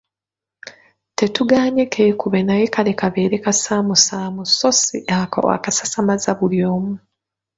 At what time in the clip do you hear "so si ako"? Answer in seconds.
4.57-5.41